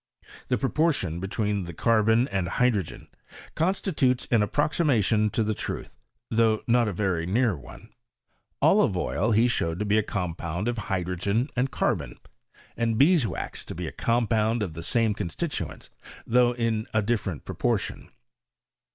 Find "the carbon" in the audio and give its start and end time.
1.65-2.27